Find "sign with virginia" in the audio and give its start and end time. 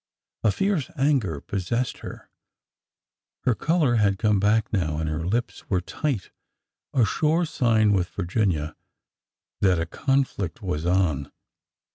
7.45-8.75